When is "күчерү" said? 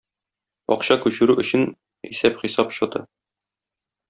1.03-1.35